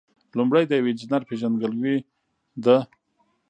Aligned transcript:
لومړی 0.37 0.63
د 0.67 0.71
یو 0.79 0.87
انجینر 0.91 1.21
پیژندګلوي 1.29 1.97
ده. 2.63 2.77